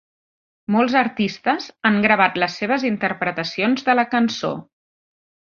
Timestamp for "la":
4.01-4.07